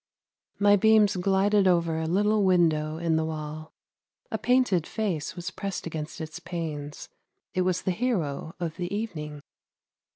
My 0.57 0.75
beams 0.77 1.15
glided 1.15 1.67
over 1.67 1.99
a 1.99 2.07
little 2.07 2.43
window 2.43 2.97
in 2.97 3.17
the 3.17 3.23
wall. 3.23 3.71
A 4.31 4.39
painted 4.39 4.87
face 4.87 5.35
was 5.35 5.51
pressed 5.51 5.85
against 5.85 6.19
its 6.19 6.39
panes; 6.39 7.07
it 7.53 7.61
was 7.61 7.83
the 7.83 7.91
hero 7.91 8.55
of 8.59 8.77
the 8.77 8.91
evening. 8.91 9.43